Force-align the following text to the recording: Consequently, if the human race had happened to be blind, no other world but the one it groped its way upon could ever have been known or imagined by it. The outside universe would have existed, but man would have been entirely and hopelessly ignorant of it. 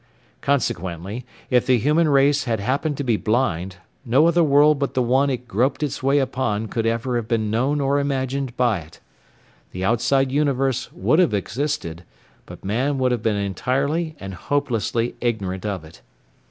Consequently, 0.41 1.25
if 1.51 1.67
the 1.67 1.77
human 1.77 2.09
race 2.09 2.45
had 2.45 2.59
happened 2.59 2.97
to 2.97 3.03
be 3.03 3.17
blind, 3.17 3.75
no 4.03 4.25
other 4.25 4.43
world 4.43 4.79
but 4.79 4.95
the 4.95 5.01
one 5.03 5.29
it 5.29 5.47
groped 5.47 5.83
its 5.83 6.01
way 6.01 6.17
upon 6.17 6.67
could 6.69 6.87
ever 6.87 7.17
have 7.17 7.27
been 7.27 7.51
known 7.51 7.79
or 7.79 7.99
imagined 7.99 8.57
by 8.57 8.79
it. 8.79 8.99
The 9.73 9.85
outside 9.85 10.31
universe 10.31 10.91
would 10.91 11.19
have 11.19 11.35
existed, 11.35 12.01
but 12.47 12.65
man 12.65 12.97
would 12.97 13.11
have 13.11 13.21
been 13.21 13.35
entirely 13.35 14.15
and 14.19 14.33
hopelessly 14.33 15.13
ignorant 15.21 15.67
of 15.67 15.83
it. 15.85 16.01